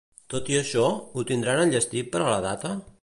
[0.33, 0.85] Tot i això,
[1.19, 2.73] ho tindran enllestit per a la data?